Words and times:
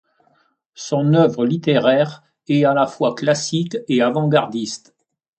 Son 0.73 1.13
œuvre 1.13 1.45
littéraire 1.45 2.23
est 2.47 2.65
à 2.65 2.73
la 2.73 2.87
fois 2.87 3.13
classique 3.13 3.77
et 3.87 4.01
avant-gardiste. 4.01 4.95